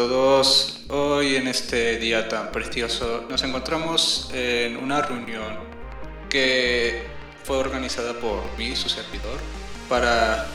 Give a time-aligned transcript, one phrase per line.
[0.00, 0.78] Todos.
[0.88, 5.58] Hoy en este día tan precioso nos encontramos en una reunión
[6.30, 7.06] que
[7.44, 9.38] fue organizada por mí, su servidor,
[9.90, 10.46] para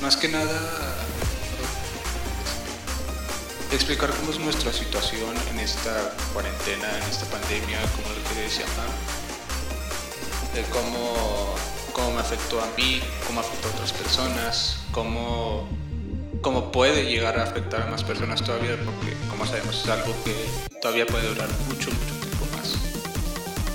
[0.00, 0.60] más que nada
[3.72, 8.90] explicar cómo es nuestra situación en esta cuarentena, en esta pandemia, como lo queréis llamar,
[10.54, 11.56] de cómo,
[11.92, 15.66] cómo me afectó a mí, cómo afectó a otras personas, cómo
[16.40, 20.34] como puede llegar a afectar a más personas todavía, porque como sabemos es algo que
[20.80, 22.74] todavía puede durar mucho, mucho tiempo más.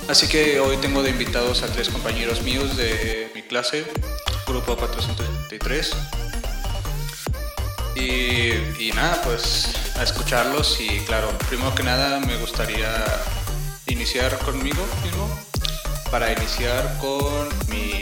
[0.10, 3.86] Así que hoy tengo de invitados a tres compañeros míos de mi clase,
[4.48, 5.92] grupo 473.
[7.96, 13.06] Y, y nada, pues a escucharlos y claro, primero que nada me gustaría
[13.88, 15.30] iniciar conmigo mismo
[16.10, 18.02] para iniciar con mi,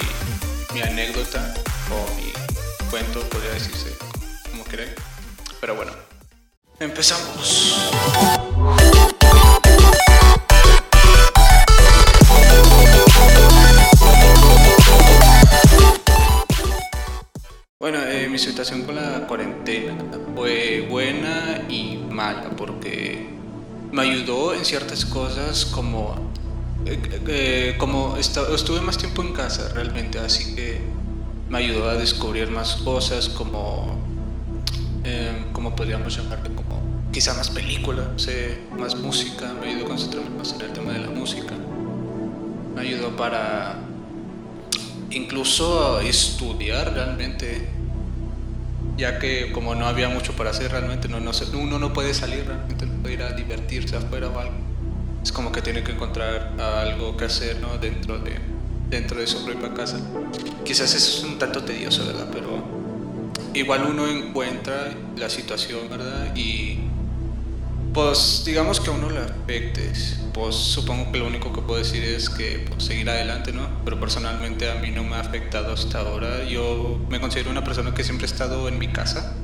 [0.73, 1.53] mi anécdota
[1.89, 2.31] o mi
[2.89, 4.10] cuento, podría decirse
[5.59, 5.91] pero bueno,
[6.79, 7.75] empezamos.
[17.79, 19.95] Bueno, eh, mi situación con la cuarentena
[20.35, 23.27] fue buena y mala porque
[23.91, 26.15] me ayudó en ciertas cosas como,
[26.85, 30.79] eh, eh, como estuve más tiempo en casa realmente, así que
[31.49, 34.00] me ayudó a descubrir más cosas como
[35.03, 38.11] eh, como podríamos llamarle, como quizá más película,
[38.77, 41.53] más música, me ayudó a concentrarme más en el tema de la música,
[42.75, 43.79] me ayudó para
[45.09, 47.67] incluso estudiar realmente,
[48.97, 52.45] ya que como no había mucho para hacer realmente, no, no, uno no puede salir
[52.45, 54.53] realmente, no puede ir a divertirse afuera o algo.
[55.23, 57.77] Es como que tiene que encontrar algo que hacer ¿no?
[57.77, 58.39] dentro, de,
[58.89, 59.99] dentro de su propia casa.
[60.63, 62.27] Quizás eso es un tanto tedioso, ¿verdad?
[62.31, 62.80] Pero
[63.53, 66.35] igual uno encuentra la situación, ¿verdad?
[66.35, 66.79] Y
[67.93, 69.91] pues digamos que a uno le afecte,
[70.33, 73.67] pues supongo que lo único que puedo decir es que pues, seguir adelante, ¿no?
[73.83, 76.45] Pero personalmente a mí no me ha afectado hasta ahora.
[76.45, 79.35] Yo me considero una persona que siempre he estado en mi casa,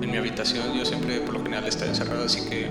[0.00, 0.74] en mi habitación.
[0.76, 2.70] Yo siempre por lo general estado encerrado, así que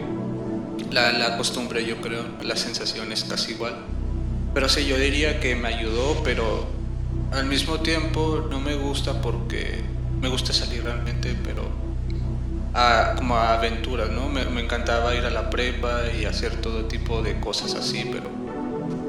[0.92, 3.76] la, la costumbre yo creo, la sensación es casi igual.
[4.56, 6.68] Pero sí, yo diría que me ayudó, pero
[7.32, 9.93] al mismo tiempo no me gusta porque
[10.24, 11.70] me gusta salir realmente, pero
[13.18, 14.30] como a aventuras, ¿no?
[14.30, 18.30] Me, encantaba ir a la prepa y hacer todo tipo de cosas así, pero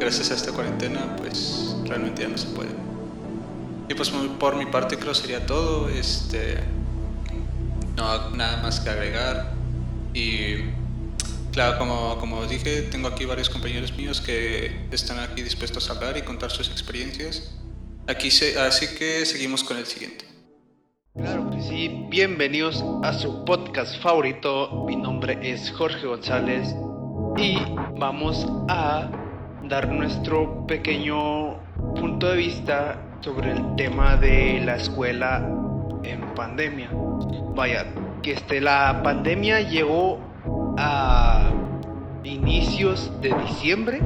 [0.01, 2.71] gracias a esta cuarentena, pues realmente ya no se puede.
[3.89, 6.59] Y pues por mi parte creo sería todo, este,
[7.97, 9.53] no nada más que agregar
[10.15, 10.57] y
[11.53, 16.17] claro, como, como dije, tengo aquí varios compañeros míos que están aquí dispuestos a hablar
[16.17, 17.53] y contar sus experiencias.
[18.09, 20.34] Aquí se, así que seguimos con el siguiente.
[21.17, 24.85] Claro que sí, bienvenidos a su podcast favorito.
[24.85, 26.75] Mi nombre es Jorge González
[27.37, 27.57] y
[28.01, 29.11] vamos a
[29.63, 31.61] dar nuestro pequeño
[31.95, 35.49] punto de vista sobre el tema de la escuela
[36.03, 36.91] en pandemia.
[37.55, 37.87] Vaya,
[38.21, 40.19] que este, la pandemia llegó
[40.77, 41.49] a
[42.25, 44.01] inicios de diciembre,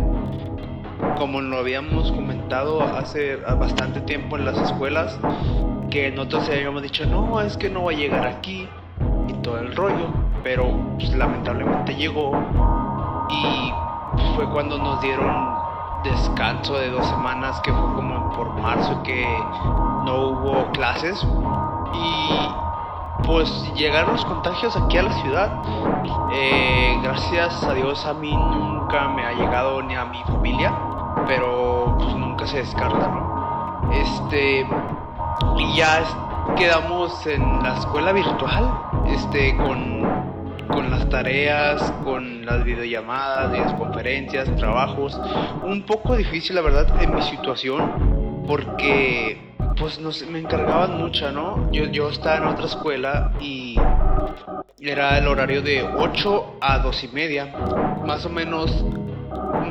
[1.16, 5.18] como lo habíamos comentado hace bastante tiempo en las escuelas
[5.90, 8.68] que nosotros habíamos dicho, no, es que no va a llegar aquí
[9.28, 10.08] y todo el rollo,
[10.42, 10.68] pero
[10.98, 12.32] pues, lamentablemente llegó
[13.30, 13.72] y
[14.34, 15.58] fue cuando nos dieron
[16.04, 19.26] descanso de dos semanas, que fue como por marzo que
[20.04, 21.26] no hubo clases
[21.94, 25.62] y pues llegaron los contagios aquí a la ciudad.
[26.32, 30.72] Eh, gracias a Dios a mí nunca me ha llegado ni a mi familia,
[31.26, 33.92] pero pues nunca se descarta, ¿no?
[33.92, 34.66] Este,
[35.58, 40.02] y ya quedamos en la escuela virtual, este, con,
[40.68, 45.20] con las tareas, con las videollamadas, videoconferencias, trabajos.
[45.62, 51.70] Un poco difícil, la verdad, en mi situación, porque pues nos, me encargaban mucho, ¿no?
[51.70, 53.76] Yo, yo estaba en otra escuela y
[54.80, 57.54] era el horario de 8 a 2 y media.
[58.04, 58.84] Más o menos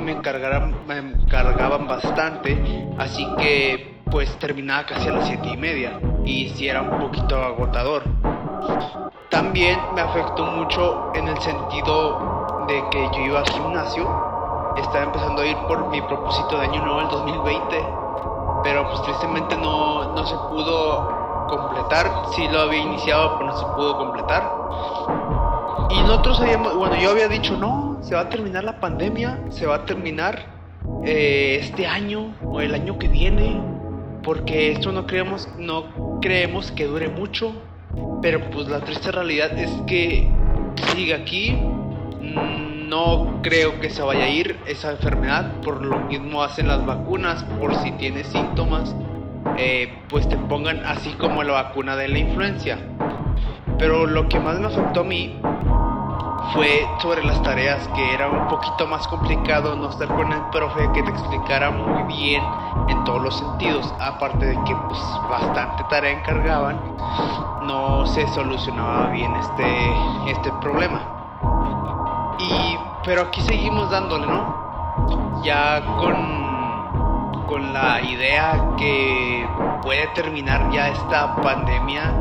[0.02, 2.58] me encargaban, me encargaban bastante,
[2.98, 7.36] así que pues terminaba casi a las 7 y media y si era un poquito
[7.42, 8.04] agotador.
[9.30, 14.04] También me afectó mucho en el sentido de que yo iba al gimnasio,
[14.78, 17.86] estaba empezando a ir por mi propósito de año nuevo el 2020,
[18.64, 23.66] pero pues tristemente no, no se pudo completar, si lo había iniciado pero no se
[23.66, 24.52] pudo completar.
[25.90, 29.66] Y nosotros habíamos, bueno, yo había dicho, no, se va a terminar la pandemia, se
[29.66, 30.58] va a terminar
[31.06, 33.62] eh, este año o el año que viene,
[34.28, 37.54] porque esto no creemos, no creemos que dure mucho,
[38.22, 40.30] pero pues la triste realidad es que
[40.94, 41.58] sigue aquí.
[42.90, 45.62] No creo que se vaya a ir esa enfermedad.
[45.62, 47.46] Por lo mismo hacen las vacunas.
[47.58, 48.94] Por si tienes síntomas,
[49.58, 52.80] eh, pues te pongan así como la vacuna de la influencia.
[53.80, 55.40] Pero lo que más me afectó a mí
[56.54, 60.90] fue sobre las tareas, que era un poquito más complicado no estar con el profe
[60.94, 62.44] que te explicara muy bien
[62.88, 65.00] en todos los sentidos, aparte de que pues
[65.30, 66.80] bastante tarea encargaban,
[67.64, 71.02] no se solucionaba bien este, este problema.
[72.40, 75.42] Y, pero aquí seguimos dándole, ¿no?
[75.44, 79.48] Ya con, con la idea que
[79.82, 82.14] puede terminar ya esta pandemia.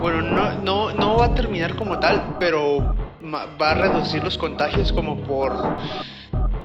[0.00, 2.94] Bueno, no, no, no va a terminar como tal, pero
[3.32, 5.52] va a reducir los contagios como por...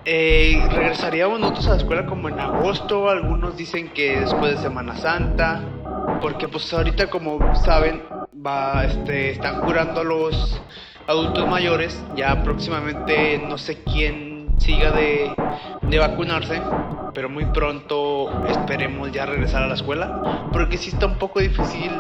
[0.06, 4.98] Eh, regresaríamos nosotros a la escuela como en agosto, algunos dicen que después de Semana
[4.98, 5.62] Santa,
[6.22, 8.04] porque pues ahorita como saben,
[8.34, 10.62] va, este, están curando a los
[11.06, 15.32] adultos mayores, ya próximamente no sé quién siga de,
[15.82, 16.62] de vacunarse,
[17.14, 21.92] pero muy pronto esperemos ya regresar a la escuela, porque sí está un poco difícil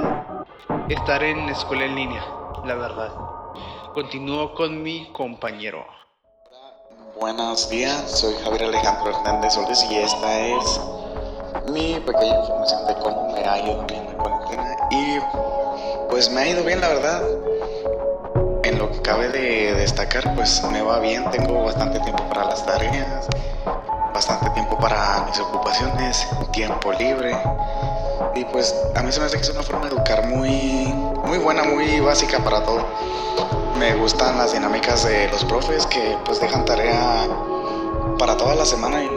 [0.87, 2.23] estar en escuela en línea,
[2.65, 3.38] la verdad.
[3.93, 5.83] Continúo con mi compañero.
[7.19, 10.81] Buenos días, soy Javier Alejandro Hernández Solís y esta es
[11.71, 14.77] mi pequeña información de cómo me ha ido bien la cuarentena.
[14.91, 15.17] Y
[16.07, 17.23] pues me ha ido bien, la verdad.
[18.63, 22.63] En lo que cabe de destacar, pues me va bien, tengo bastante tiempo para las
[22.63, 23.27] tareas,
[24.13, 27.35] bastante tiempo para mis ocupaciones, tiempo libre.
[28.35, 30.93] Y pues a mí se me hace que es una forma de educar muy,
[31.25, 32.85] muy buena, muy básica para todo
[33.79, 37.25] me gustan las dinámicas de los profes que pues dejan tarea
[38.17, 39.09] para toda la semana y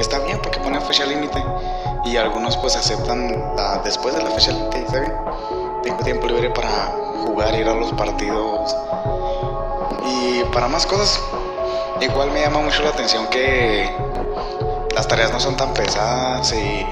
[0.00, 1.44] está bien porque ponen fecha límite.
[2.06, 3.54] Y algunos pues aceptan
[3.84, 5.12] después de la fecha límite está bien.
[5.82, 6.70] Tengo tiempo libre para
[7.26, 8.74] jugar ir a los partidos
[10.06, 11.20] y para más cosas.
[12.00, 13.94] Igual me llama mucho la atención que
[14.94, 16.86] las tareas no son tan pesadas y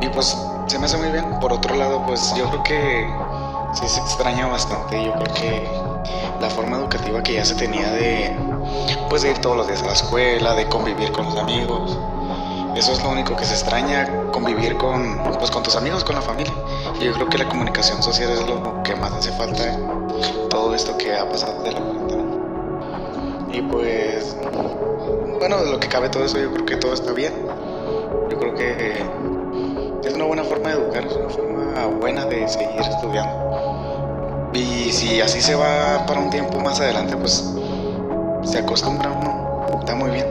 [0.00, 0.36] y pues
[0.68, 1.40] se me hace muy bien.
[1.40, 3.31] Por otro lado pues yo creo que
[3.72, 5.02] sí se extraña bastante.
[5.04, 5.68] Yo creo que
[6.40, 8.36] la forma educativa que ya se tenía de,
[9.08, 11.98] pues, de ir todos los días a la escuela, de convivir con los amigos.
[12.76, 16.22] Eso es lo único que se extraña, convivir con, pues, con tus amigos, con la
[16.22, 16.54] familia.
[17.00, 20.74] Y yo creo que la comunicación social es lo que más hace falta en todo
[20.74, 22.22] esto que ha pasado de la cuarentena.
[23.52, 24.36] Y pues,
[25.38, 27.34] bueno, de lo que cabe todo eso, yo creo que todo está bien.
[28.30, 29.04] Yo creo que
[30.04, 33.41] es una buena forma de educar, es una forma buena de seguir estudiando.
[34.54, 37.42] Y si así se va para un tiempo más adelante, pues
[38.44, 40.26] se acostumbra uno, está muy bien.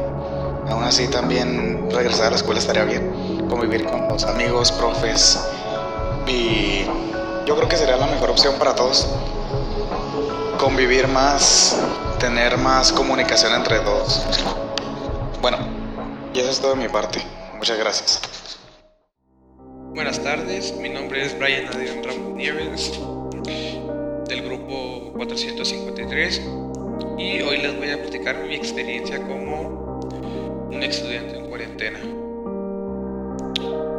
[0.70, 5.40] Aún así también regresar a la escuela estaría bien, convivir con los amigos, profes
[6.28, 6.86] y
[7.46, 9.08] yo creo que sería la mejor opción para todos.
[10.60, 11.76] Convivir más,
[12.20, 14.24] tener más comunicación entre todos.
[15.42, 15.58] Bueno,
[16.34, 17.20] y eso es todo de mi parte.
[17.58, 18.22] Muchas gracias.
[19.96, 22.92] Buenas tardes, mi nombre es Brian Adrián Ramos Nieves
[25.28, 26.42] 453
[27.20, 30.00] y hoy les voy a platicar mi experiencia como
[30.72, 32.00] un estudiante en cuarentena.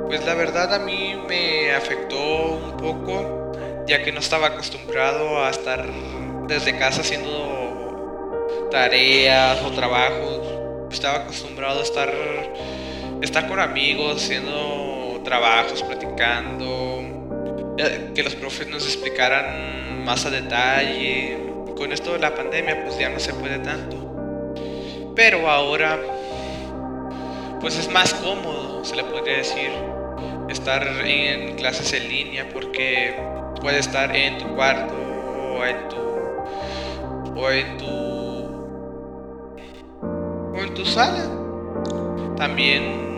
[0.09, 3.53] Pues la verdad a mí me afectó un poco
[3.87, 5.89] ya que no estaba acostumbrado a estar
[6.49, 10.41] desde casa haciendo tareas o trabajos.
[10.91, 12.13] Estaba acostumbrado a estar,
[13.21, 17.22] estar con amigos, haciendo trabajos, platicando,
[17.77, 21.39] que los profes nos explicaran más a detalle.
[21.77, 23.97] Con esto de la pandemia pues ya no se puede tanto.
[25.15, 25.99] Pero ahora
[27.61, 29.71] pues es más cómodo, se le podría decir,
[30.49, 33.15] estar en clases en línea porque
[33.61, 35.97] puedes estar en tu cuarto o en tu
[37.41, 37.87] o en tu
[40.53, 41.25] o en tu sala.
[42.37, 43.12] También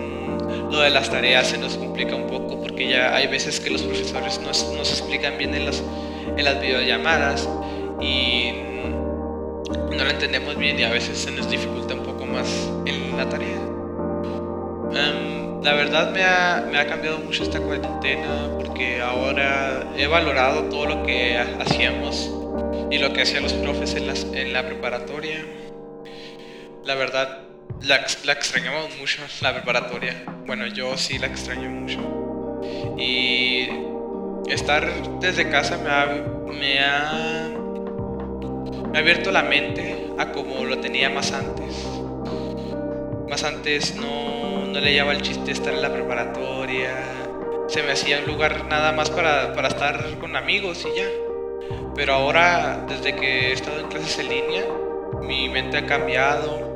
[0.75, 3.83] lo de las tareas se nos complica un poco porque ya hay veces que los
[3.83, 5.83] profesores nos, nos explican bien en las,
[6.37, 7.49] en las videollamadas
[8.01, 8.51] y
[9.71, 12.49] no lo entendemos bien y a veces se nos dificulta un poco más
[12.87, 13.61] en la tarea.
[14.93, 20.65] Em, la verdad me ha, me ha, cambiado mucho esta cuarentena porque ahora he valorado
[20.65, 22.31] todo lo que hacíamos
[22.91, 25.45] y lo que hacían los profes en, las, en la preparatoria.
[26.85, 27.44] La verdad
[27.87, 30.25] la, extrañamos mucho, la preparatoria.
[30.47, 32.01] Bueno, yo sí la extraño mucho.
[32.99, 33.69] Y
[34.49, 36.07] estar desde casa me ha,
[36.47, 37.49] me ha,
[38.91, 41.87] me ha abierto la mente a como lo tenía más antes.
[43.29, 46.95] Más antes no, no le llevaba el chiste estar en la preparatoria.
[47.69, 51.07] Se me hacía un lugar nada más para, para estar con amigos y ya.
[51.95, 54.65] Pero ahora, desde que he estado en clases en línea,
[55.23, 56.74] mi mente ha cambiado.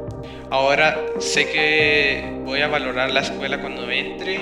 [0.50, 4.40] Ahora sé que voy a valorar la escuela cuando entre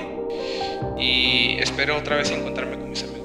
[0.97, 3.16] y espero otra vez encontrarme con mis amigos.